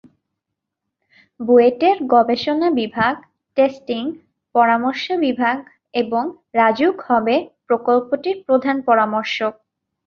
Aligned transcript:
বুয়েটের 1.39 1.97
গবেষণা 2.13 2.69
বিভাগ, 2.79 3.15
টেস্টিং, 3.57 4.03
পরামর্শ 4.55 5.05
বিভাগ 5.25 5.57
এবং 5.93 6.23
রাজউক 6.53 6.97
হবে 7.09 7.35
প্রকল্পটির 7.67 8.37
প্রধান 8.47 8.77
পরামর্শক। 8.81 9.53